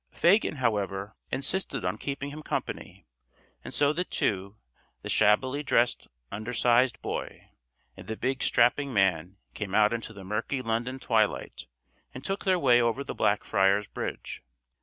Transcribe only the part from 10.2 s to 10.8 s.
murky